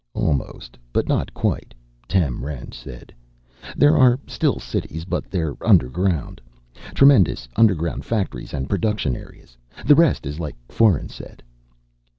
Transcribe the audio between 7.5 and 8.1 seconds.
underground